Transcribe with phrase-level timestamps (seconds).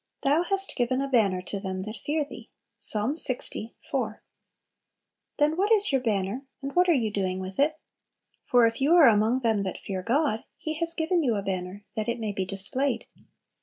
[0.23, 2.95] "Thou hast given a banner to them that fear Thee." Ps.
[2.95, 3.69] lx.
[3.91, 4.23] 4.
[5.37, 7.77] Then what is your banner, and what are you doing with it?
[8.47, 11.85] For if you are among "them that fear" God, He has given you a banner
[11.95, 13.05] "that it may be displayed."